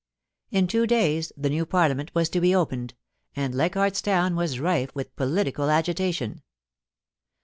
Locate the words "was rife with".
4.35-5.15